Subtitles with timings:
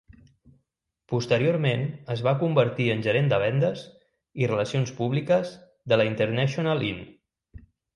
[1.11, 1.83] Posteriorment
[2.15, 3.87] es va convertir en gerent de vendes
[4.43, 5.57] i relacions públiques
[5.95, 7.11] de la International Inn.